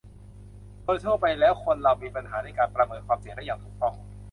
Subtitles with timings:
[0.83, 3.93] โดยทั่วไปแล้วคนเรามีปัญหาในการประเมินความเสี่ยงได้อย่างถูกต้อง